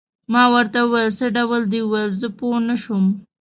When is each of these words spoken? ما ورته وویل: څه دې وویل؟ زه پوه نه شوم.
ما 0.33 0.43
ورته 0.53 0.79
وویل: 0.83 1.11
څه 1.19 1.27
دې 1.71 1.81
وویل؟ 1.83 2.09
زه 2.21 2.27
پوه 2.37 2.57
نه 2.69 2.75
شوم. 2.83 3.05